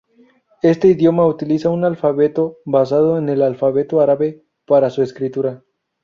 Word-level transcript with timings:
Este 0.63 0.87
idioma 0.87 1.27
utiliza 1.27 1.69
un 1.69 1.85
alfabeto 1.85 2.57
basado 2.65 3.19
en 3.19 3.29
el 3.29 3.43
alfabeto 3.43 4.01
árabe 4.01 4.43
para 4.65 4.89
su 4.89 5.03
escritura. 5.03 5.63